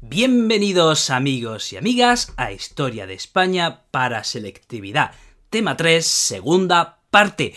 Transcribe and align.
Bienvenidos 0.00 1.10
amigos 1.10 1.72
y 1.72 1.76
amigas 1.76 2.32
a 2.36 2.52
Historia 2.52 3.08
de 3.08 3.14
España 3.14 3.82
para 3.90 4.22
Selectividad. 4.22 5.10
Tema 5.50 5.76
3, 5.76 6.06
segunda 6.06 7.00
parte. 7.10 7.56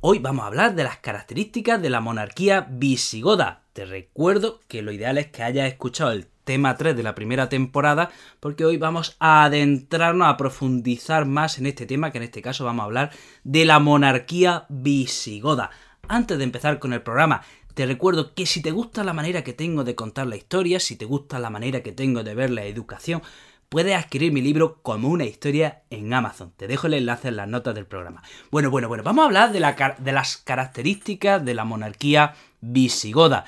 Hoy 0.00 0.18
vamos 0.18 0.42
a 0.42 0.46
hablar 0.48 0.74
de 0.74 0.82
las 0.82 0.96
características 0.96 1.80
de 1.80 1.88
la 1.88 2.00
monarquía 2.00 2.66
visigoda. 2.68 3.62
Te 3.72 3.84
recuerdo 3.84 4.58
que 4.66 4.82
lo 4.82 4.90
ideal 4.90 5.16
es 5.16 5.28
que 5.28 5.44
hayas 5.44 5.68
escuchado 5.68 6.10
el 6.10 6.26
tema 6.42 6.76
3 6.76 6.96
de 6.96 7.04
la 7.04 7.14
primera 7.14 7.48
temporada, 7.48 8.10
porque 8.40 8.64
hoy 8.64 8.78
vamos 8.78 9.16
a 9.20 9.44
adentrarnos 9.44 10.26
a 10.26 10.36
profundizar 10.36 11.24
más 11.24 11.58
en 11.58 11.66
este 11.66 11.86
tema, 11.86 12.10
que 12.10 12.18
en 12.18 12.24
este 12.24 12.42
caso 12.42 12.64
vamos 12.64 12.82
a 12.82 12.86
hablar 12.86 13.10
de 13.44 13.64
la 13.64 13.78
monarquía 13.78 14.66
visigoda. 14.68 15.70
Antes 16.08 16.36
de 16.38 16.44
empezar 16.44 16.80
con 16.80 16.92
el 16.92 17.02
programa, 17.02 17.42
te 17.76 17.84
recuerdo 17.84 18.32
que 18.32 18.46
si 18.46 18.62
te 18.62 18.70
gusta 18.70 19.04
la 19.04 19.12
manera 19.12 19.44
que 19.44 19.52
tengo 19.52 19.84
de 19.84 19.94
contar 19.94 20.26
la 20.26 20.36
historia, 20.36 20.80
si 20.80 20.96
te 20.96 21.04
gusta 21.04 21.38
la 21.38 21.50
manera 21.50 21.82
que 21.82 21.92
tengo 21.92 22.24
de 22.24 22.34
ver 22.34 22.48
la 22.48 22.64
educación, 22.64 23.20
puedes 23.68 23.94
adquirir 23.94 24.32
mi 24.32 24.40
libro 24.40 24.80
como 24.80 25.10
una 25.10 25.26
historia 25.26 25.82
en 25.90 26.10
Amazon. 26.14 26.54
Te 26.56 26.68
dejo 26.68 26.86
el 26.86 26.94
enlace 26.94 27.28
en 27.28 27.36
las 27.36 27.48
notas 27.48 27.74
del 27.74 27.84
programa. 27.84 28.22
Bueno, 28.50 28.70
bueno, 28.70 28.88
bueno, 28.88 29.04
vamos 29.04 29.24
a 29.24 29.26
hablar 29.26 29.52
de, 29.52 29.60
las 29.60 30.36
características 30.38 31.44
de 31.44 31.52
la 31.52 31.66
monarquía 31.66 32.34
visigoda 32.62 33.44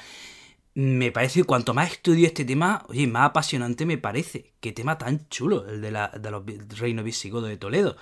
me 0.74 1.10
parece 1.10 1.42
cuanto 1.44 1.72
más 1.72 1.90
estudio 1.90 2.26
este 2.26 2.44
tema, 2.44 2.84
oye, 2.88 3.06
más 3.06 3.30
apasionante 3.30 3.86
me 3.86 3.96
parece. 3.96 4.52
Qué 4.60 4.72
tema 4.72 4.98
tan 4.98 5.26
chulo 5.28 5.66
el 5.66 5.80
de, 5.80 5.90
la, 5.90 6.08
de 6.08 6.30
los 6.30 6.44
reinos 6.78 7.04
visigodos 7.04 7.48
de 7.48 7.56
Toledo. 7.56 7.96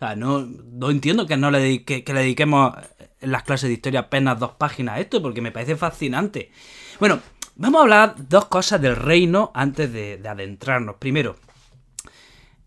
Sea, 0.00 0.16
no, 0.16 0.48
entiendo 0.88 1.26
que, 1.26 1.36
no 1.36 1.50
le, 1.50 1.84
que, 1.84 2.02
le 2.06 2.20
dediquemos 2.20 2.72
en 3.20 3.30
las 3.30 3.42
clases 3.42 3.68
de 3.68 3.74
historia 3.74 4.00
apenas 4.00 4.38
dos 4.38 4.52
páginas 4.52 4.96
a 4.96 5.00
esto, 5.00 5.20
porque 5.20 5.42
me 5.42 5.52
parece 5.52 5.76
fascinante. 5.76 6.50
Bueno, 6.98 7.20
vamos 7.56 7.80
a 7.80 7.82
hablar 7.82 8.14
dos 8.16 8.46
cosas 8.46 8.80
del 8.80 8.96
reino 8.96 9.52
antes 9.54 9.92
de, 9.92 10.18
adentrarnos. 10.26 10.96
Primero, 10.96 11.36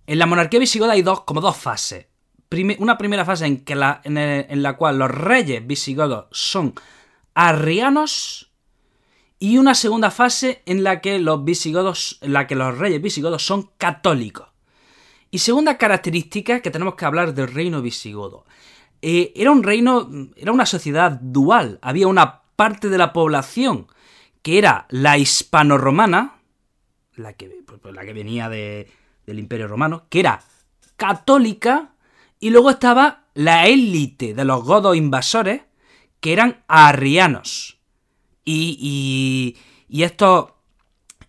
en 0.05 0.19
la 0.19 0.27
monarquía 0.27 0.59
visigoda 0.59 0.93
hay 0.93 1.01
dos, 1.01 1.21
como 1.21 1.41
dos 1.41 1.57
fases. 1.57 2.05
una 2.77 2.99
primera 2.99 3.25
fase 3.25 3.47
en, 3.47 3.65
que 3.65 3.73
la, 3.73 4.01
en, 4.03 4.15
en 4.19 4.61
la 4.61 4.77
cual 4.77 4.99
los 4.99 5.09
reyes 5.09 5.65
visigodos 5.65 6.27
son 6.29 6.75
arrianos 7.33 8.51
y 9.39 9.57
una 9.57 9.73
segunda 9.73 10.11
fase 10.11 10.61
en 10.67 10.83
la 10.83 11.01
que 11.01 11.17
los 11.17 11.43
visigodos, 11.43 12.19
en 12.21 12.33
la 12.33 12.45
que 12.45 12.53
los 12.53 12.77
reyes 12.77 13.01
visigodos 13.01 13.43
son 13.43 13.71
católicos. 13.79 14.52
Y 15.33 15.39
segunda 15.39 15.79
característica 15.79 16.61
que 16.61 16.69
tenemos 16.69 16.93
que 16.93 17.05
hablar 17.05 17.33
del 17.33 17.47
reino 17.47 17.81
visigodo. 17.81 18.45
Eh, 19.01 19.33
era 19.35 19.49
un 19.49 19.63
reino, 19.63 20.07
era 20.35 20.51
una 20.51 20.67
sociedad 20.67 21.09
dual. 21.19 21.79
Había 21.81 22.07
una 22.07 22.43
parte 22.55 22.87
de 22.87 22.99
la 22.99 23.13
población 23.13 23.87
que 24.43 24.59
era 24.59 24.85
la 24.89 25.17
hispano-romana, 25.17 26.35
la 27.15 27.33
que, 27.33 27.49
pues, 27.65 27.79
pues, 27.81 27.95
la 27.95 28.05
que 28.05 28.13
venía 28.13 28.47
del 28.47 28.85
Imperio 29.25 29.67
Romano, 29.67 30.05
que 30.07 30.19
era 30.19 30.39
católica, 30.97 31.95
y 32.39 32.51
luego 32.51 32.69
estaba 32.69 33.23
la 33.33 33.65
élite 33.65 34.35
de 34.35 34.45
los 34.45 34.63
godos 34.63 34.95
invasores, 34.95 35.61
que 36.19 36.31
eran 36.31 36.63
arrianos. 36.67 37.79
Y, 38.45 39.57
y, 39.89 40.03
esto 40.03 40.52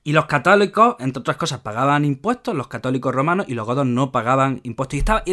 y 0.06 0.12
los 0.12 0.27
católicos, 0.27 0.97
entre 0.98 1.20
otras 1.20 1.38
cosas, 1.38 1.60
pagaban 1.60 2.05
impuestos, 2.05 2.55
los 2.55 2.69
católicos 2.69 3.14
romanos, 3.14 3.47
y 3.48 3.55
los 3.55 3.66
godos 3.66 3.86
no 3.86 4.12
pagaban 4.12 4.60
impuestos. 4.62 5.00
Y, 5.24 5.33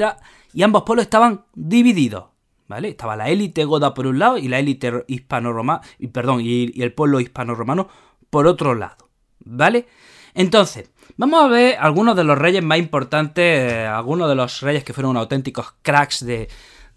y 0.54 0.64
ambos 0.64 0.84
pueblos 0.84 1.04
estaban 1.04 1.44
divididos. 1.54 2.26
¿Vale? 2.70 2.88
Estaba 2.88 3.18
la 3.18 3.28
élite 3.28 3.66
goda 3.66 3.94
por 3.94 4.08
un 4.08 4.18
lado 4.18 4.38
y 4.38 4.48
la 4.48 4.58
élite 4.58 5.04
hispano-romana, 5.08 5.82
y, 6.00 6.08
perdón, 6.08 6.40
y, 6.42 6.82
el 6.82 6.94
pueblo 6.94 7.20
hispano-romano 7.20 7.90
por 8.30 8.48
otro 8.48 8.74
lado. 8.74 9.10
¿Vale? 9.44 9.88
Entonces, 10.34 10.90
vamos 11.18 11.44
a 11.44 11.48
ver 11.50 11.76
algunos 11.78 12.16
de 12.16 12.24
los 12.24 12.38
reyes 12.38 12.64
más 12.64 12.78
importantes, 12.78 13.74
eh, 13.74 13.86
algunos 13.86 14.30
de 14.30 14.36
los 14.36 14.62
reyes 14.62 14.86
que 14.86 14.94
fueron 14.94 15.18
auténticos 15.18 15.74
cracks 15.82 16.26
de, 16.26 16.48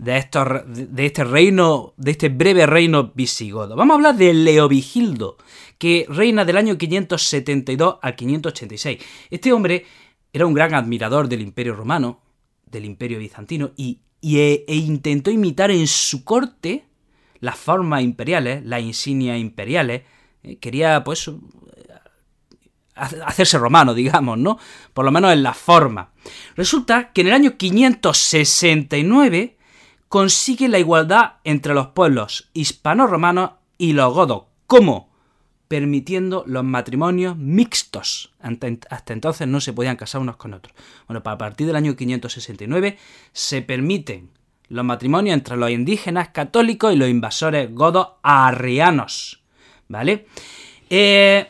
de, 0.05 0.19
estos, 0.19 0.47
de 0.66 1.06
este 1.06 1.24
reino, 1.24 1.95
de 1.96 2.11
este 2.11 2.29
breve 2.29 2.67
reino 2.67 3.12
visigodo. 3.14 3.74
Vamos 3.74 3.95
a 3.95 3.96
hablar 3.96 4.17
de 4.17 4.34
Leovigildo, 4.34 5.39
que 5.79 6.06
reina 6.08 6.45
del 6.45 6.58
año 6.58 6.77
572 6.77 7.96
al 8.02 8.14
586. 8.14 8.98
Este 9.30 9.52
hombre 9.52 9.86
era 10.33 10.46
un 10.46 10.55
gran 10.55 10.74
admirador 10.74 11.29
del 11.29 11.40
Imperio 11.40 11.74
Romano, 11.74 12.20
del 12.67 12.84
Imperio 12.84 13.18
Bizantino, 13.18 13.73
y, 13.77 14.01
e, 14.23 14.64
e, 14.68 14.77
intentó 14.77 15.30
imitar 15.30 15.70
en 15.70 15.86
su 15.86 16.24
corte 16.24 16.84
las 17.40 17.56
formas 17.56 18.02
imperiales, 18.02 18.64
las 18.64 18.83
insignias 18.83 19.39
imperiales. 19.39 20.02
Eh, 20.42 20.58
quería, 20.58 21.02
pues, 21.02 21.30
hacerse 22.95 23.58
romano, 23.58 23.95
digamos, 23.95 24.39
¿no? 24.39 24.58
Por 24.92 25.06
lo 25.06 25.11
menos 25.11 25.33
en 25.33 25.42
la 25.42 25.55
forma. 25.55 26.12
Resulta 26.56 27.12
que 27.12 27.23
en 27.23 27.29
el 27.29 27.33
año 27.33 27.56
569 27.56 29.54
consigue 30.14 30.69
la 30.69 30.79
igualdad 30.79 31.39
entre 31.42 31.75
los 31.75 31.89
pueblos 31.89 32.48
hispano-romanos 32.52 33.51
y 33.79 33.95
los 33.95 34.14
godos. 34.14 34.45
¿Cómo? 34.69 35.11
Permitiendo 35.67 36.45
los 36.47 36.63
matrimonios 36.63 37.36
mixtos. 37.36 38.33
Hasta 38.39 39.13
entonces 39.13 39.48
no 39.48 39.61
se 39.61 39.73
podían 39.73 39.97
casar 39.97 40.20
unos 40.20 40.36
con 40.36 40.55
otros. 40.55 40.73
Bueno, 41.08 41.20
a 41.24 41.36
partir 41.36 41.67
del 41.67 41.74
año 41.74 41.97
569 41.97 42.97
se 43.33 43.63
permiten 43.63 44.30
los 44.69 44.85
matrimonios 44.85 45.35
entre 45.35 45.57
los 45.57 45.70
indígenas 45.70 46.29
católicos 46.29 46.95
y 46.95 46.97
los 46.97 47.08
invasores 47.08 47.74
godos 47.74 48.11
arrianos. 48.23 49.42
¿Vale? 49.89 50.29
Eh, 50.91 51.48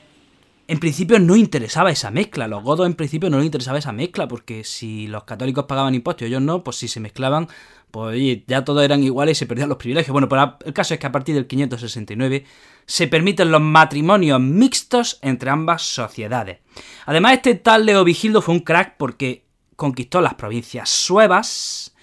en 0.69 0.79
principio 0.79 1.19
no 1.19 1.37
interesaba 1.37 1.91
esa 1.91 2.11
mezcla. 2.11 2.49
Los 2.49 2.63
godos 2.63 2.87
en 2.87 2.95
principio 2.95 3.29
no 3.29 3.37
les 3.37 3.45
interesaba 3.45 3.77
esa 3.77 3.93
mezcla, 3.93 4.27
porque 4.27 4.65
si 4.65 5.07
los 5.07 5.25
católicos 5.25 5.67
pagaban 5.67 5.95
impuestos 5.95 6.23
y 6.23 6.29
ellos 6.29 6.41
no, 6.41 6.65
pues 6.65 6.79
si 6.79 6.89
se 6.89 7.01
mezclaban, 7.01 7.49
pues 7.95 8.45
ya 8.49 8.65
todos 8.65 8.83
eran 8.83 9.05
iguales 9.05 9.39
y 9.39 9.39
se 9.39 9.47
perdían 9.47 9.69
los 9.69 9.79
privilegios. 9.79 10.11
Bueno, 10.11 10.29
pero 10.29 10.59
el 10.67 10.73
caso 10.73 10.95
es 10.95 10.99
que 10.99 11.07
a 11.07 11.13
partir 11.13 11.37
del 11.37 11.47
569 11.47 12.45
se 12.87 13.07
permiten 13.07 13.53
los 13.53 13.61
matrimonios 13.61 14.41
mixtos 14.41 15.21
entre 15.23 15.51
ambas 15.51 15.83
sociedades. 15.83 16.59
Además, 17.07 17.35
este 17.35 17.55
tal 17.55 17.87
Leovigildo 17.87 18.43
fue 18.43 18.57
un 18.57 18.63
crack 18.63 18.97
porque 18.97 19.47
conquistó 19.77 20.21
las 20.21 20.35
provincias 20.35 20.91
suevas, 20.91 21.95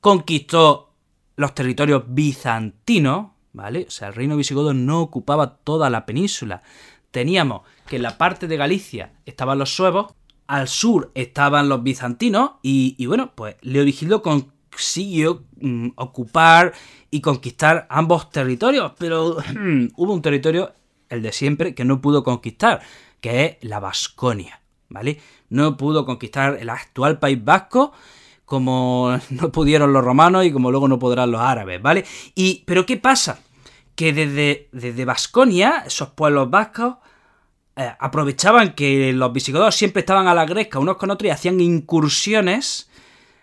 conquistó 0.00 0.96
los 1.36 1.54
territorios 1.54 2.02
bizantinos, 2.08 3.28
¿vale? 3.52 3.84
O 3.86 3.92
sea, 3.92 4.08
el 4.08 4.14
reino 4.14 4.36
visigodo 4.36 4.74
no 4.74 5.00
ocupaba 5.02 5.58
toda 5.58 5.88
la 5.88 6.04
península. 6.04 6.64
Teníamos 7.12 7.60
que 7.86 7.94
en 7.94 8.02
la 8.02 8.18
parte 8.18 8.48
de 8.48 8.56
Galicia 8.56 9.12
estaban 9.24 9.60
los 9.60 9.72
suevos, 9.72 10.12
al 10.48 10.66
sur 10.66 11.12
estaban 11.14 11.68
los 11.68 11.84
bizantinos 11.84 12.54
y, 12.60 12.96
y 12.98 13.06
bueno, 13.06 13.36
pues 13.36 13.54
Leovigildo 13.60 14.20
con 14.20 14.57
consiguió 14.70 15.44
mm, 15.60 15.88
ocupar 15.96 16.72
y 17.10 17.20
conquistar 17.20 17.86
ambos 17.90 18.30
territorios, 18.30 18.92
pero 18.98 19.36
hubo 19.96 20.12
un 20.12 20.22
territorio, 20.22 20.72
el 21.08 21.22
de 21.22 21.32
siempre, 21.32 21.74
que 21.74 21.84
no 21.84 22.00
pudo 22.00 22.22
conquistar, 22.22 22.80
que 23.20 23.44
es 23.44 23.56
la 23.68 23.80
Vasconia, 23.80 24.60
¿vale? 24.88 25.20
No 25.48 25.76
pudo 25.76 26.04
conquistar 26.04 26.58
el 26.60 26.70
actual 26.70 27.18
País 27.18 27.42
Vasco, 27.42 27.92
como 28.44 29.18
no 29.30 29.52
pudieron 29.52 29.92
los 29.92 30.04
romanos 30.04 30.44
y 30.44 30.52
como 30.52 30.70
luego 30.70 30.88
no 30.88 30.98
podrán 30.98 31.30
los 31.30 31.40
árabes, 31.40 31.80
¿vale? 31.80 32.04
Y, 32.34 32.64
pero 32.66 32.86
¿qué 32.86 32.96
pasa? 32.96 33.40
Que 33.94 34.12
desde, 34.12 34.68
desde 34.72 35.04
Vasconia, 35.04 35.84
esos 35.86 36.10
pueblos 36.10 36.50
vascos, 36.50 36.96
eh, 37.76 37.94
aprovechaban 37.98 38.74
que 38.74 39.12
los 39.12 39.32
visigodos 39.32 39.74
siempre 39.74 40.00
estaban 40.00 40.28
a 40.28 40.34
la 40.34 40.46
gresca 40.46 40.78
unos 40.78 40.96
con 40.96 41.10
otros 41.10 41.28
y 41.28 41.30
hacían 41.30 41.60
incursiones 41.60 42.87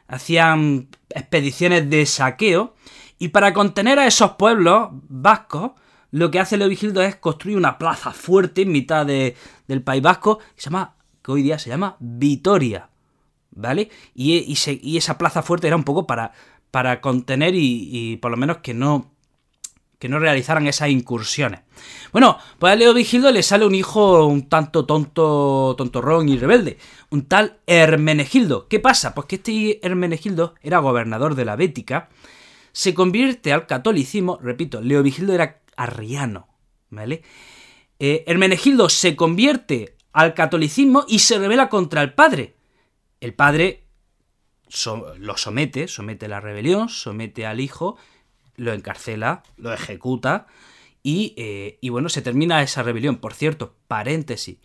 hacían 0.07 0.89
expediciones 1.09 1.89
de 1.89 2.05
saqueo, 2.05 2.75
y 3.17 3.29
para 3.29 3.53
contener 3.53 3.99
a 3.99 4.07
esos 4.07 4.31
pueblos 4.33 4.89
vascos, 4.91 5.71
lo 6.11 6.31
que 6.31 6.39
hace 6.39 6.57
Leovigildo 6.57 7.01
es 7.01 7.15
construir 7.15 7.57
una 7.57 7.77
plaza 7.77 8.11
fuerte 8.11 8.61
en 8.61 8.71
mitad 8.71 9.05
del 9.05 9.81
País 9.83 10.01
Vasco, 10.01 10.37
que, 10.37 10.61
se 10.61 10.69
llama, 10.69 10.95
que 11.21 11.31
hoy 11.31 11.43
día 11.43 11.59
se 11.59 11.69
llama 11.69 11.97
Vitoria, 11.99 12.89
¿vale? 13.51 13.89
Y, 14.13 14.53
esa 14.97 15.17
plaza 15.17 15.41
fuerte 15.41 15.67
era 15.67 15.75
un 15.75 15.83
poco 15.83 16.05
para, 16.07 16.33
para 16.71 17.01
contener 17.01 17.53
y 17.55 18.17
por 18.21 18.31
lo 18.31 18.37
menos 18.37 18.57
que 18.57 18.73
no 18.73 19.14
que 20.05 20.09
no 20.09 20.19
realizaran 20.19 20.67
esas 20.67 20.89
incursiones. 20.89 21.61
Bueno, 22.11 22.37
pues 22.59 22.71
a 22.71 22.75
Leo 22.75 22.93
Vigildo 22.93 23.31
le 23.31 23.41
sale 23.41 23.65
un 23.65 23.73
hijo 23.73 24.27
un 24.27 24.47
tanto 24.47 24.85
tonto, 24.85 25.73
tontorrón 25.75 26.29
y 26.29 26.37
rebelde, 26.37 26.77
un 27.09 27.25
tal 27.25 27.57
Hermenegildo. 27.65 28.67
¿Qué 28.67 28.79
pasa? 28.79 29.15
Pues 29.15 29.25
que 29.25 29.37
este 29.37 29.83
Hermenegildo 29.83 30.53
era 30.61 30.77
gobernador 30.77 31.33
de 31.33 31.45
la 31.45 31.55
Bética, 31.55 32.09
se 32.71 32.93
convierte 32.93 33.51
al 33.51 33.65
catolicismo, 33.65 34.37
repito, 34.43 34.79
Leo 34.79 35.01
Vigildo 35.01 35.33
era 35.33 35.63
arriano, 35.75 36.49
¿vale? 36.91 37.23
Eh, 37.97 38.25
Hermenegildo 38.27 38.89
se 38.89 39.15
convierte 39.15 39.97
al 40.13 40.35
catolicismo 40.35 41.05
y 41.07 41.17
se 41.17 41.39
revela 41.39 41.67
contra 41.67 42.03
el 42.03 42.13
padre. 42.13 42.57
El 43.21 43.33
padre 43.33 43.87
lo 45.17 45.35
somete, 45.35 45.87
somete 45.87 46.27
la 46.27 46.41
rebelión, 46.41 46.89
somete 46.89 47.47
al 47.47 47.59
hijo 47.59 47.97
lo 48.57 48.73
encarcela, 48.73 49.43
lo 49.57 49.73
ejecuta 49.73 50.47
y, 51.03 51.33
eh, 51.37 51.77
y, 51.81 51.89
bueno, 51.89 52.09
se 52.09 52.21
termina 52.21 52.61
esa 52.61 52.83
rebelión. 52.83 53.17
Por 53.17 53.33
cierto, 53.33 53.75
paréntesis, 53.87 54.57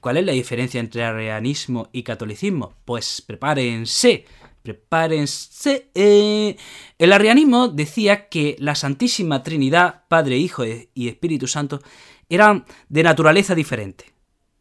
¿Cuál 0.00 0.16
es 0.16 0.26
la 0.26 0.32
diferencia 0.32 0.80
entre 0.80 1.04
arrianismo 1.04 1.88
y 1.92 2.02
catolicismo? 2.02 2.74
Pues 2.84 3.22
prepárense, 3.22 4.24
prepárense. 4.62 5.90
Eh, 5.94 6.56
el 6.98 7.12
arrianismo 7.12 7.68
decía 7.68 8.28
que 8.28 8.56
la 8.58 8.74
Santísima 8.74 9.42
Trinidad, 9.42 10.02
Padre, 10.08 10.36
Hijo 10.36 10.64
y 10.66 11.08
Espíritu 11.08 11.46
Santo, 11.46 11.80
eran 12.28 12.64
de 12.88 13.02
naturaleza 13.02 13.54
diferente. 13.54 14.12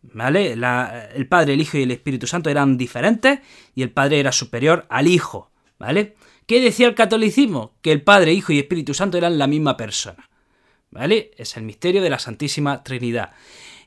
¿Vale? 0.05 0.51
el 0.51 1.27
Padre, 1.29 1.53
el 1.53 1.61
Hijo 1.61 1.77
y 1.77 1.83
el 1.83 1.91
Espíritu 1.91 2.27
Santo 2.27 2.49
eran 2.49 2.77
diferentes 2.77 3.39
y 3.73 3.83
el 3.83 3.91
Padre 3.91 4.19
era 4.19 4.31
superior 4.31 4.85
al 4.89 5.07
Hijo. 5.07 5.51
¿Vale? 5.79 6.15
¿Qué 6.47 6.61
decía 6.61 6.87
el 6.87 6.95
catolicismo? 6.95 7.75
Que 7.81 7.91
el 7.91 8.01
Padre, 8.01 8.33
Hijo 8.33 8.51
y 8.51 8.59
Espíritu 8.59 8.93
Santo 8.93 9.17
eran 9.17 9.37
la 9.37 9.47
misma 9.47 9.77
persona. 9.77 10.29
¿Vale? 10.91 11.31
Es 11.37 11.57
el 11.57 11.63
misterio 11.63 12.01
de 12.01 12.09
la 12.09 12.19
Santísima 12.19 12.83
Trinidad. 12.83 13.31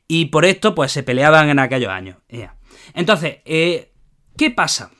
Y 0.08 0.26
por 0.26 0.44
esto, 0.44 0.74
pues 0.74 0.92
se 0.92 1.02
peleaban 1.02 1.48
en 1.48 1.58
aquellos 1.58 1.90
años. 1.90 2.16
Entonces, 2.94 3.38
eh, 3.44 3.92
¿qué 4.36 4.50
pasa? 4.50 4.90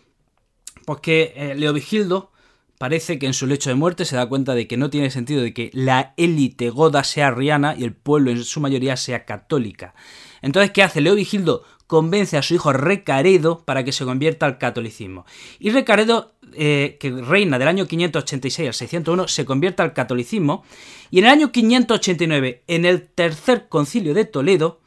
Pues 0.85 1.01
que 1.01 1.33
eh, 1.37 1.55
Leo 1.55 1.73
Vigildo 1.73 2.33
parece 2.79 3.19
que 3.19 3.27
en 3.27 3.35
su 3.35 3.47
lecho 3.47 3.71
de 3.71 3.77
muerte 3.77 4.05
se 4.05 4.17
da 4.17 4.29
cuenta 4.29 4.55
de 4.55 4.67
que 4.67 4.77
no 4.77 4.91
tiene 4.91 5.11
sentido 5.11 5.43
de 5.43 5.55
que 5.55 5.71
la 5.73 6.15
élite 6.17 6.71
goda 6.71 7.05
sea 7.05 7.31
riana 7.31 7.75
y 7.77 7.85
el 7.85 7.95
pueblo 7.95 8.31
en 8.31 8.45
su 8.45 8.61
mayoría 8.61 8.97
sea 8.97 9.25
católica. 9.25 9.95
Entonces, 10.43 10.71
¿qué 10.71 10.83
hace? 10.83 11.01
Leo 11.01 11.15
Vigildo 11.15 11.65
convence 11.87 12.37
a 12.37 12.43
su 12.43 12.55
hijo 12.55 12.73
Recaredo 12.73 13.65
para 13.65 13.85
que 13.85 13.93
se 13.93 14.05
convierta 14.05 14.47
al 14.47 14.59
catolicismo. 14.59 15.25
Y 15.59 15.71
Recaredo, 15.71 16.35
eh, 16.53 16.97
que 17.01 17.11
reina 17.11 17.59
del 17.59 17.69
año 17.69 17.87
586 17.87 18.69
al 18.69 18.75
601, 18.75 19.29
se 19.29 19.45
convierte 19.45 19.83
al 19.83 19.93
catolicismo. 19.93 20.65
Y 21.11 21.21
en 21.21 21.27
el 21.27 21.31
año 21.31 21.53
589, 21.53 22.65
en 22.67 22.85
el 22.85 23.09
tercer 23.09 23.69
concilio 23.69 24.15
de 24.15 24.25
Toledo, 24.25 24.81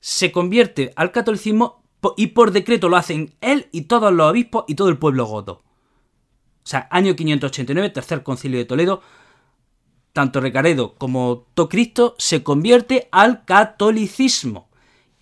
se 0.00 0.30
convierte 0.30 0.92
al 0.94 1.10
catolicismo 1.10 1.82
y 2.16 2.28
por 2.28 2.52
decreto 2.52 2.88
lo 2.88 2.96
hacen 2.96 3.34
él 3.40 3.68
y 3.72 3.82
todos 3.82 4.12
los 4.12 4.30
obispos 4.30 4.64
y 4.68 4.74
todo 4.74 4.88
el 4.88 4.98
pueblo 4.98 5.26
godo. 5.26 5.65
O 6.66 6.68
sea, 6.68 6.88
año 6.90 7.14
589, 7.14 7.90
tercer 7.90 8.24
concilio 8.24 8.58
de 8.58 8.64
Toledo, 8.64 9.00
tanto 10.12 10.40
Recaredo 10.40 10.96
como 10.96 11.46
Tocristo 11.54 12.16
se 12.18 12.42
convierte 12.42 13.06
al 13.12 13.44
catolicismo. 13.44 14.68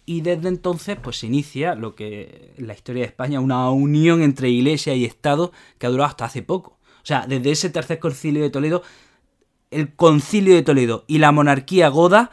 Y 0.07 0.23
desde 0.23 0.49
entonces, 0.49 0.97
pues 0.97 1.19
se 1.19 1.27
inicia 1.27 1.75
lo 1.75 1.95
que 1.95 2.55
en 2.57 2.67
la 2.67 2.73
historia 2.73 3.03
de 3.03 3.09
España, 3.09 3.41
una 3.41 3.69
unión 3.69 4.23
entre 4.23 4.49
iglesia 4.49 4.95
y 4.95 5.05
Estado 5.05 5.53
que 5.77 5.85
ha 5.85 5.91
durado 5.91 6.09
hasta 6.09 6.25
hace 6.25 6.41
poco. 6.41 6.79
O 6.81 7.07
sea, 7.07 7.27
desde 7.29 7.51
ese 7.51 7.69
tercer 7.69 7.99
concilio 7.99 8.43
de 8.43 8.49
Toledo, 8.49 8.83
el 9.71 9.95
concilio 9.95 10.55
de 10.55 10.63
Toledo 10.63 11.05
y 11.07 11.19
la 11.19 11.31
monarquía 11.31 11.89
goda 11.89 12.31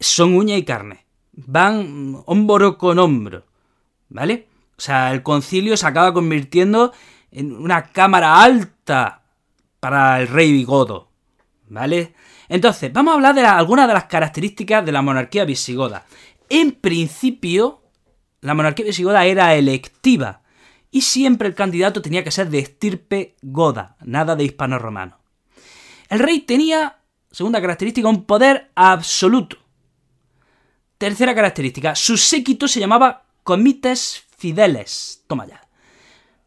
son 0.00 0.34
uña 0.34 0.56
y 0.56 0.64
carne. 0.64 1.06
Van 1.30 2.24
hombro 2.26 2.76
con 2.76 2.98
hombro. 2.98 3.44
¿Vale? 4.08 4.48
O 4.76 4.80
sea, 4.80 5.12
el 5.12 5.22
concilio 5.22 5.76
se 5.76 5.86
acaba 5.86 6.12
convirtiendo 6.12 6.92
en 7.30 7.54
una 7.54 7.84
cámara 7.92 8.42
alta 8.42 9.22
para 9.80 10.20
el 10.20 10.28
rey 10.28 10.52
bigodo. 10.52 11.08
¿Vale? 11.68 12.14
Entonces, 12.48 12.92
vamos 12.92 13.12
a 13.12 13.14
hablar 13.16 13.34
de 13.34 13.42
algunas 13.42 13.86
de 13.86 13.94
las 13.94 14.04
características 14.04 14.84
de 14.84 14.92
la 14.92 15.02
monarquía 15.02 15.44
visigoda. 15.44 16.06
En 16.48 16.72
principio, 16.72 17.82
la 18.40 18.54
monarquía 18.54 18.86
visigoda 18.86 19.26
era 19.26 19.54
electiva 19.54 20.42
y 20.90 21.02
siempre 21.02 21.48
el 21.48 21.54
candidato 21.54 22.00
tenía 22.00 22.24
que 22.24 22.30
ser 22.30 22.48
de 22.48 22.60
estirpe 22.60 23.36
goda, 23.42 23.96
nada 24.00 24.34
de 24.34 24.44
hispano-romano. 24.44 25.18
El 26.08 26.20
rey 26.20 26.40
tenía, 26.40 27.00
segunda 27.30 27.60
característica, 27.60 28.08
un 28.08 28.24
poder 28.24 28.70
absoluto. 28.74 29.58
Tercera 30.96 31.34
característica, 31.34 31.94
su 31.94 32.16
séquito 32.16 32.66
se 32.66 32.80
llamaba 32.80 33.24
comites 33.44 34.24
fideles. 34.38 35.22
Toma 35.26 35.46
ya. 35.46 35.67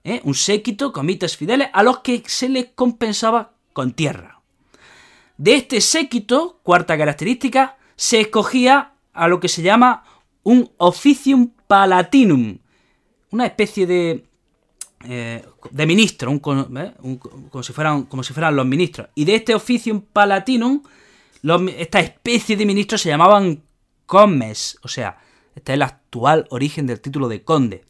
¿Eh? 0.03 0.21
Un 0.23 0.33
séquito, 0.33 0.91
comites 0.91 1.37
fideles, 1.37 1.69
a 1.73 1.83
los 1.83 1.99
que 1.99 2.23
se 2.25 2.49
les 2.49 2.67
compensaba 2.73 3.53
con 3.73 3.93
tierra. 3.93 4.41
De 5.37 5.55
este 5.55 5.81
séquito, 5.81 6.59
cuarta 6.63 6.97
característica, 6.97 7.77
se 7.95 8.21
escogía 8.21 8.93
a 9.13 9.27
lo 9.27 9.39
que 9.39 9.47
se 9.47 9.61
llama 9.61 10.03
un 10.43 10.71
officium 10.77 11.51
palatinum, 11.67 12.57
una 13.29 13.45
especie 13.45 13.85
de, 13.85 14.25
eh, 15.05 15.45
de 15.69 15.85
ministro, 15.85 16.31
¿eh? 16.31 16.39
como, 16.39 17.63
si 17.63 17.73
fueran, 17.73 18.03
como 18.03 18.23
si 18.23 18.33
fueran 18.33 18.55
los 18.55 18.65
ministros. 18.65 19.09
Y 19.15 19.25
de 19.25 19.35
este 19.35 19.55
officium 19.55 20.01
palatinum, 20.01 20.81
esta 21.77 21.99
especie 21.99 22.57
de 22.57 22.65
ministros 22.65 23.01
se 23.01 23.09
llamaban 23.09 23.63
comes, 24.05 24.77
o 24.83 24.87
sea, 24.87 25.17
este 25.55 25.71
es 25.71 25.75
el 25.75 25.81
actual 25.81 26.45
origen 26.49 26.85
del 26.85 27.01
título 27.01 27.27
de 27.29 27.43
conde. 27.43 27.85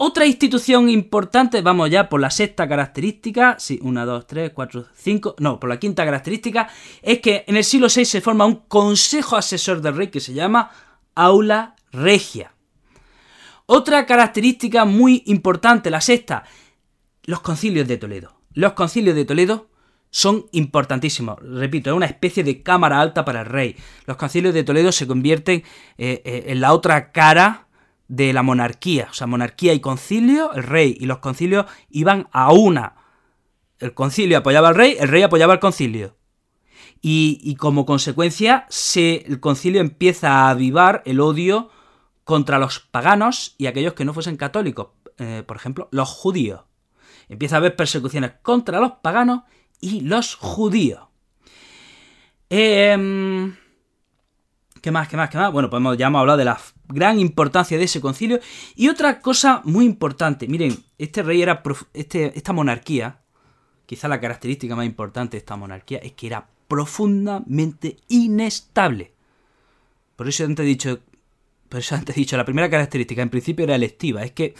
Otra 0.00 0.26
institución 0.26 0.88
importante, 0.88 1.60
vamos 1.60 1.90
ya 1.90 2.08
por 2.08 2.20
la 2.20 2.30
sexta 2.30 2.68
característica, 2.68 3.56
sí, 3.58 3.80
una, 3.82 4.04
dos, 4.04 4.28
tres, 4.28 4.52
cuatro, 4.54 4.86
cinco, 4.94 5.34
no, 5.40 5.58
por 5.58 5.68
la 5.68 5.80
quinta 5.80 6.04
característica, 6.04 6.68
es 7.02 7.18
que 7.18 7.44
en 7.48 7.56
el 7.56 7.64
siglo 7.64 7.88
VI 7.92 8.04
se 8.04 8.20
forma 8.20 8.46
un 8.46 8.62
consejo 8.68 9.36
asesor 9.36 9.82
del 9.82 9.96
rey 9.96 10.06
que 10.06 10.20
se 10.20 10.34
llama 10.34 10.70
Aula 11.16 11.74
Regia. 11.90 12.54
Otra 13.66 14.06
característica 14.06 14.84
muy 14.84 15.24
importante, 15.26 15.90
la 15.90 16.00
sexta, 16.00 16.44
los 17.24 17.40
concilios 17.40 17.88
de 17.88 17.96
Toledo. 17.96 18.40
Los 18.54 18.74
concilios 18.74 19.16
de 19.16 19.24
Toledo 19.24 19.68
son 20.10 20.46
importantísimos. 20.52 21.40
Repito, 21.42 21.90
es 21.90 21.96
una 21.96 22.06
especie 22.06 22.44
de 22.44 22.62
cámara 22.62 23.00
alta 23.00 23.24
para 23.24 23.40
el 23.40 23.46
rey. 23.46 23.76
Los 24.06 24.16
concilios 24.16 24.54
de 24.54 24.62
Toledo 24.62 24.92
se 24.92 25.08
convierten 25.08 25.64
eh, 25.98 26.22
eh, 26.24 26.44
en 26.46 26.60
la 26.60 26.72
otra 26.72 27.10
cara 27.10 27.67
de 28.08 28.32
la 28.32 28.42
monarquía. 28.42 29.08
O 29.10 29.14
sea, 29.14 29.26
monarquía 29.26 29.74
y 29.74 29.80
concilio, 29.80 30.52
el 30.54 30.64
rey 30.64 30.96
y 30.98 31.06
los 31.06 31.18
concilios 31.18 31.66
iban 31.90 32.28
a 32.32 32.52
una. 32.52 32.96
El 33.78 33.94
concilio 33.94 34.38
apoyaba 34.38 34.68
al 34.68 34.74
rey, 34.74 34.96
el 34.98 35.08
rey 35.08 35.22
apoyaba 35.22 35.52
al 35.52 35.60
concilio. 35.60 36.16
Y, 37.00 37.54
como 37.56 37.86
consecuencia, 37.86 38.66
se, 38.70 39.24
el 39.28 39.38
concilio 39.38 39.80
empieza 39.80 40.32
a 40.32 40.50
avivar 40.50 41.02
el 41.06 41.20
odio 41.20 41.70
contra 42.24 42.58
los 42.58 42.80
paganos 42.80 43.54
y 43.56 43.66
aquellos 43.66 43.92
que 43.92 44.04
no 44.04 44.12
fuesen 44.12 44.36
católicos. 44.36 44.88
Eh, 45.18 45.44
por 45.46 45.56
ejemplo, 45.56 45.88
los 45.92 46.08
judíos. 46.08 46.62
Empieza 47.28 47.54
a 47.54 47.58
haber 47.58 47.76
persecuciones 47.76 48.32
contra 48.42 48.80
los 48.80 48.92
paganos 49.00 49.42
y 49.80 50.00
los 50.00 50.34
judíos. 50.34 51.02
Eh, 52.50 53.54
¿Qué 54.88 54.92
más? 54.92 55.06
¿Qué 55.06 55.18
más? 55.18 55.28
¿Qué 55.28 55.36
más? 55.36 55.52
Bueno, 55.52 55.68
pues 55.68 55.98
ya 55.98 56.06
hemos 56.06 56.20
hablado 56.20 56.38
de 56.38 56.46
la 56.46 56.58
gran 56.88 57.20
importancia 57.20 57.76
de 57.76 57.84
ese 57.84 58.00
concilio. 58.00 58.40
Y 58.74 58.88
otra 58.88 59.20
cosa 59.20 59.60
muy 59.64 59.84
importante, 59.84 60.48
miren, 60.48 60.82
este 60.96 61.22
rey 61.22 61.42
era, 61.42 61.62
este, 61.92 62.32
esta 62.34 62.54
monarquía, 62.54 63.20
quizá 63.84 64.08
la 64.08 64.18
característica 64.18 64.74
más 64.74 64.86
importante 64.86 65.32
de 65.32 65.40
esta 65.40 65.56
monarquía 65.56 65.98
es 65.98 66.12
que 66.12 66.28
era 66.28 66.48
profundamente 66.68 67.98
inestable. 68.08 69.12
Por 70.16 70.26
eso 70.26 70.46
antes 70.46 70.64
he 70.64 70.66
dicho, 70.66 71.00
por 71.68 71.80
eso 71.80 71.94
antes 71.94 72.16
he 72.16 72.20
dicho, 72.20 72.38
la 72.38 72.46
primera 72.46 72.70
característica 72.70 73.20
en 73.20 73.28
principio 73.28 73.64
era 73.64 73.74
electiva. 73.74 74.24
Es 74.24 74.32
que 74.32 74.54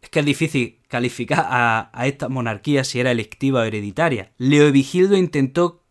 es 0.00 0.08
que 0.08 0.20
es 0.20 0.24
difícil 0.24 0.78
calificar 0.88 1.44
a, 1.46 1.90
a 1.92 2.06
esta 2.06 2.30
monarquía 2.30 2.82
si 2.82 2.98
era 2.98 3.10
electiva 3.10 3.60
o 3.60 3.64
hereditaria. 3.64 4.32
Leovigildo 4.38 5.18
intentó 5.18 5.82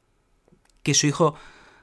que 0.82 0.96
su 0.96 1.06
hijo 1.06 1.36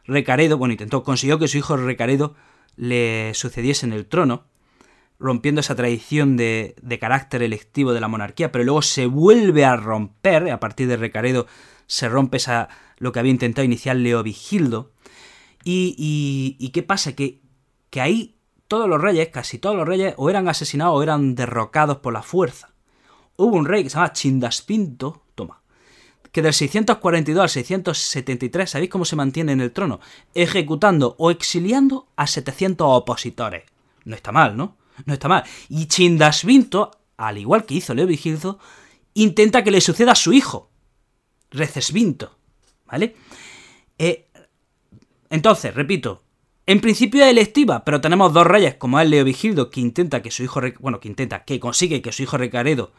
Recaredo, 0.07 0.59
bueno, 0.59 0.73
intentó, 0.73 1.03
consiguió 1.03 1.39
que 1.39 1.49
su 1.49 1.59
hijo 1.59 1.77
Recaredo 1.77 2.35
le 2.77 3.33
sucediese 3.35 3.87
en 3.87 3.93
el 3.93 4.07
trono, 4.07 4.45
rompiendo 5.19 5.61
esa 5.61 5.75
tradición 5.75 6.37
de, 6.37 6.75
carácter 7.01 7.43
electivo 7.43 7.93
de 7.93 8.01
la 8.01 8.09
monarquía, 8.09 8.53
pero 8.53 8.65
luego 8.65 8.83
se 8.83 9.07
vuelve 9.07 9.65
a 9.65 9.77
romper, 9.77 10.51
a 10.51 10.61
partir 10.61 10.89
de 10.89 10.97
Recaredo 10.97 11.47
se 11.87 12.09
rompe 12.09 12.37
esa, 12.37 12.69
lo 12.99 13.13
que 13.13 13.21
había 13.21 13.31
intentado 13.31 13.65
iniciar 13.65 13.97
Leovigildo. 13.97 14.93
Y, 15.65 16.57
y, 16.59 16.69
qué 16.71 16.83
pasa? 16.83 17.15
Que, 17.15 17.41
que 17.91 18.01
ahí 18.01 18.37
todos 18.69 18.89
los 18.89 19.01
reyes, 19.01 19.29
casi 19.29 19.59
todos 19.59 19.77
los 19.77 19.87
reyes, 19.87 20.15
o 20.17 20.31
eran 20.31 20.49
asesinados 20.49 20.97
o 20.97 21.03
eran 21.03 21.35
derrocados 21.35 21.99
por 21.99 22.13
la 22.13 22.23
fuerza. 22.23 22.71
Hubo 23.37 23.57
un 23.57 23.67
rey 23.67 23.83
que 23.83 23.91
se 23.91 23.97
llama 23.97 24.13
Chindaspinto, 24.13 25.26
que 26.33 26.43
del 26.43 26.53
642 26.53 27.43
al 27.43 27.49
673, 27.49 28.71
¿sabéis 28.71 28.91
cómo 28.91 29.05
se 29.05 29.17
mantiene 29.17 29.53
en 29.53 29.61
el 29.61 29.73
trono? 29.73 30.01
Ejecutando 30.35 31.15
o 31.19 31.31
exiliando 31.31 32.09
a 32.17 32.27
700 32.27 32.87
opositores. 32.89 33.65
No 34.05 34.15
está 34.15 34.33
mal, 34.33 34.57
¿no? 34.57 34.77
No 35.05 35.13
está 35.13 35.29
mal. 35.29 35.45
Y 35.69 35.87
Chindasvinto, 35.87 36.91
al 37.17 37.39
igual 37.39 37.65
que 37.65 37.75
hizo 37.75 37.95
Leo 37.95 38.07
Vigildo, 38.07 38.59
intenta 39.15 39.65
que 39.65 39.71
le 39.71 39.81
suceda 39.81 40.13
a 40.13 40.17
su 40.17 40.33
hijo, 40.33 40.71
Recesvinto. 41.51 42.37
¿Vale? 42.87 43.17
Eh, 43.99 44.29
entonces, 45.31 45.75
repito, 45.75 46.23
en 46.67 46.81
principio 46.81 47.25
es 47.25 47.31
electiva, 47.31 47.85
pero 47.85 48.01
tenemos 48.01 48.33
dos 48.33 48.47
reyes, 48.47 48.75
como 48.75 49.01
es 49.01 49.09
Leo 49.09 49.25
Vigildo, 49.25 49.71
que 49.71 49.81
intenta 49.81 50.23
que 50.23 50.31
su 50.31 50.43
hijo, 50.43 50.61
bueno, 50.81 51.01
que 51.01 51.09
intenta, 51.09 51.45
que 51.45 51.61
consigue 51.61 52.03
que 52.03 52.13
su 52.13 52.23
hijo 52.23 52.39
Recaredo 52.39 52.93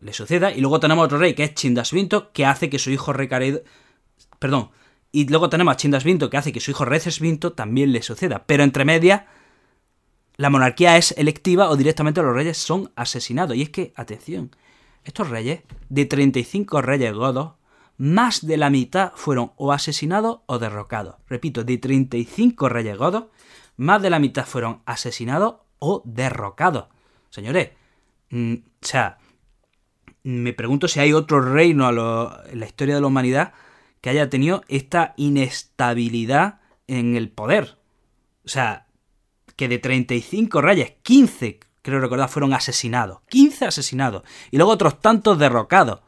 le 0.00 0.12
suceda. 0.12 0.52
Y 0.52 0.60
luego 0.60 0.80
tenemos 0.80 1.04
otro 1.04 1.18
rey 1.18 1.34
que 1.34 1.44
es 1.44 1.54
Chindasvinto, 1.54 2.32
que 2.32 2.46
hace 2.46 2.70
que 2.70 2.78
su 2.78 2.90
hijo 2.90 3.12
Recaredo. 3.12 3.62
Perdón. 4.38 4.70
Y 5.12 5.28
luego 5.28 5.48
tenemos 5.48 5.72
a 5.72 5.76
Chindasvinto, 5.76 6.28
que 6.28 6.36
hace 6.36 6.52
que 6.52 6.60
su 6.60 6.70
hijo 6.70 6.84
Recesvinto 6.84 7.52
también 7.52 7.92
le 7.92 8.02
suceda. 8.02 8.44
Pero 8.46 8.64
entre 8.64 8.84
medias 8.84 9.22
la 10.36 10.50
monarquía 10.50 10.96
es 10.96 11.12
electiva 11.16 11.70
o 11.70 11.76
directamente 11.76 12.22
los 12.22 12.34
reyes 12.34 12.58
son 12.58 12.92
asesinados. 12.94 13.56
Y 13.56 13.62
es 13.62 13.70
que, 13.70 13.92
atención, 13.96 14.50
estos 15.04 15.30
reyes, 15.30 15.62
de 15.88 16.04
35 16.04 16.82
reyes 16.82 17.14
godos, 17.14 17.52
más 17.96 18.46
de 18.46 18.58
la 18.58 18.68
mitad 18.68 19.12
fueron 19.14 19.52
o 19.56 19.72
asesinados 19.72 20.40
o 20.46 20.58
derrocados. 20.58 21.16
Repito, 21.28 21.64
de 21.64 21.78
35 21.78 22.68
reyes 22.68 22.98
godos, 22.98 23.24
más 23.76 24.02
de 24.02 24.10
la 24.10 24.18
mitad 24.18 24.44
fueron 24.44 24.82
asesinados 24.84 25.56
o 25.78 26.02
derrocados. 26.04 26.86
Señores, 27.30 27.70
mm, 28.30 28.54
o 28.54 28.86
sea, 28.86 29.18
me 30.26 30.52
pregunto 30.52 30.88
si 30.88 30.98
hay 30.98 31.12
otro 31.12 31.40
reino 31.40 31.88
en 31.88 32.60
la 32.60 32.66
historia 32.66 32.96
de 32.96 33.00
la 33.00 33.06
humanidad 33.06 33.52
que 34.00 34.10
haya 34.10 34.28
tenido 34.28 34.64
esta 34.66 35.14
inestabilidad 35.16 36.58
en 36.88 37.14
el 37.14 37.30
poder. 37.30 37.78
O 38.44 38.48
sea, 38.48 38.86
que 39.54 39.68
de 39.68 39.78
35 39.78 40.60
reyes, 40.60 40.94
15, 41.02 41.60
creo 41.80 42.00
recordar, 42.00 42.28
fueron 42.28 42.54
asesinados. 42.54 43.20
15 43.28 43.66
asesinados. 43.66 44.24
Y 44.50 44.56
luego 44.56 44.72
otros 44.72 45.00
tantos 45.00 45.38
derrocados. 45.38 46.00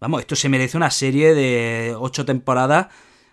Vamos, 0.00 0.20
esto 0.20 0.34
se 0.34 0.48
merece 0.48 0.78
una 0.78 0.90
serie 0.90 1.34
de 1.34 1.94
8 1.94 2.24
temporadas 2.24 2.86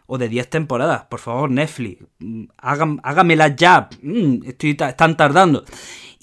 o 0.05 0.17
de 0.17 0.27
10 0.27 0.50
temporadas. 0.50 1.05
Por 1.05 1.22
favor, 1.22 1.50
Netflix, 1.50 2.03
mm, 2.19 2.43
hágamela 2.57 3.55
ya. 3.55 3.89
Mm, 4.01 4.43
estoy 4.45 4.77
están 4.77 5.15
tardando. 5.15 5.63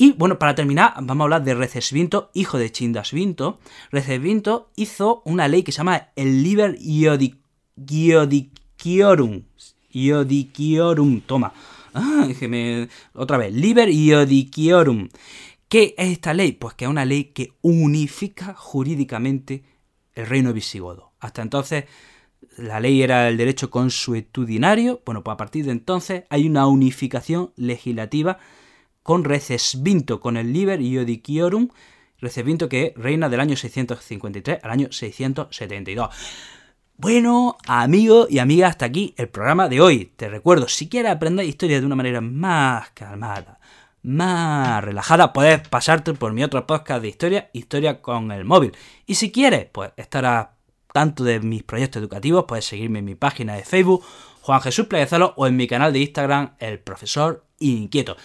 Y 0.01 0.13
bueno, 0.13 0.39
para 0.39 0.55
terminar, 0.55 0.95
vamos 1.03 1.21
a 1.21 1.25
hablar 1.25 1.45
de 1.45 1.55
Recesvinto, 1.55 2.31
hijo 2.33 2.57
de 2.57 2.73
Chindasvinto. 2.73 3.59
Recesvinto 3.91 4.71
hizo 4.75 5.21
una 5.27 5.47
ley 5.47 5.63
que 5.63 5.73
se 5.73 5.77
llama 5.77 6.09
el 6.17 6.43
Liber 6.43 6.79
Iodiciorum. 6.81 7.43
Iodiciorum, 9.91 11.21
toma. 11.21 11.53
Ah, 11.93 12.27
otra 13.13 13.37
vez, 13.37 13.53
Liber 13.53 13.91
Iodiciorum. 13.91 15.11
¿Qué 15.69 15.95
es 15.99 16.13
esta 16.13 16.33
ley? 16.33 16.53
Pues 16.53 16.73
que 16.73 16.87
es 16.87 16.91
una 16.91 17.05
ley 17.05 17.25
que 17.25 17.53
unifica 17.61 18.55
jurídicamente 18.55 19.65
el 20.15 20.25
reino 20.25 20.55
visigodo. 20.55 21.13
Hasta 21.21 21.43
entonces 21.43 21.85
la 22.57 22.81
ley 22.81 23.03
era 23.03 23.29
el 23.29 23.37
derecho 23.37 23.69
consuetudinario. 23.69 25.03
Bueno, 25.05 25.23
pues 25.23 25.35
a 25.35 25.37
partir 25.37 25.67
de 25.67 25.73
entonces 25.73 26.25
hay 26.31 26.47
una 26.49 26.67
unificación 26.67 27.53
legislativa 27.57 28.39
con 29.03 29.25
Recesvinto, 29.25 30.21
con 30.21 30.37
el 30.37 30.53
Liber 30.53 30.81
Iodiciorum, 30.81 31.69
Recesvinto 32.21 32.69
que 32.69 32.93
reina 32.97 33.29
del 33.29 33.41
año 33.41 33.57
653 33.57 34.59
al 34.63 34.71
año 34.71 34.93
672. 34.93 36.15
Bueno, 36.97 37.57
amigos 37.67 38.27
y 38.31 38.41
amigas, 38.41 38.71
hasta 38.71 38.85
aquí 38.85 39.15
el 39.17 39.31
programa 39.31 39.71
de 39.71 39.81
hoy. 39.81 40.13
Te 40.17 40.29
recuerdo, 40.29 40.69
si 40.69 40.89
quieres 40.91 41.13
aprender 41.13 41.47
historia 41.47 41.81
de 41.81 41.87
una 41.87 41.97
manera 41.97 42.21
más 42.21 42.91
calmada, 42.91 43.59
más 44.03 44.85
relajada, 44.85 45.33
puedes 45.33 45.67
pasarte 45.67 46.13
por 46.13 46.35
mi 46.35 46.45
otro 46.45 46.67
podcast 46.67 47.01
de 47.01 47.09
historia, 47.09 47.51
Historia 47.55 48.03
con 48.03 48.31
el 48.33 48.45
móvil. 48.45 48.77
Y 49.07 49.15
si 49.15 49.33
quieres, 49.33 49.67
pues 49.73 49.93
estar 49.97 50.53
tanto 50.93 51.25
de 51.25 51.41
mis 51.41 51.63
proyectos 51.63 52.01
educativos, 52.01 52.45
puedes 52.47 52.67
seguirme 52.67 52.99
en 52.99 53.07
mi 53.07 53.15
página 53.15 53.55
de 53.55 53.65
Facebook, 53.65 54.05
Juan 54.43 54.61
Jesús 54.61 54.87
Playazalo, 54.87 55.33
o 55.39 55.47
en 55.47 55.57
mi 55.57 55.67
canal 55.67 55.95
de 55.95 56.01
Instagram, 56.01 56.55
El 56.59 56.81
Profesor 56.81 57.47
Inquieto. 57.61 58.19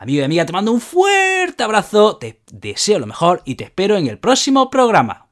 Amigo 0.00 0.22
y 0.22 0.24
amiga, 0.24 0.46
te 0.46 0.52
mando 0.54 0.72
un 0.72 0.80
fuerte 0.80 1.62
abrazo, 1.62 2.16
te 2.16 2.40
deseo 2.50 2.98
lo 2.98 3.06
mejor 3.06 3.42
y 3.44 3.56
te 3.56 3.64
espero 3.64 3.98
en 3.98 4.06
el 4.06 4.18
próximo 4.18 4.70
programa. 4.70 5.29